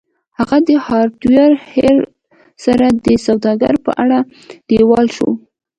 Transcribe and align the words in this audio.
هغه 0.37 0.57
د 0.67 0.69
هارډویر 0.85 1.51
هیکر 1.71 1.97
سره 2.63 2.85
د 3.05 3.07
سوداګرۍ 3.25 3.79
په 3.85 3.91
اړه 4.03 4.19
لیواله 4.69 5.11
شو 5.15 5.29